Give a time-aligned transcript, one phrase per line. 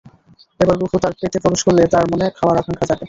[0.59, 2.99] এবার রূহ্ তার পেটে প্রবেশ করলে তাঁর মনে খাওয়ার আকাঙ্ক্ষা জাগে।